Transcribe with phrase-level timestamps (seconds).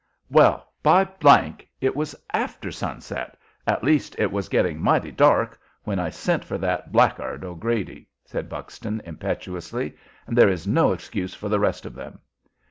[0.31, 1.07] "Well, by!
[1.79, 6.57] it was after sunset at least it was getting mighty dark when I sent for
[6.57, 9.95] that black guard O'Grady," said Buxton, impetuously,
[10.25, 12.17] "and there is no excuse for the rest of them."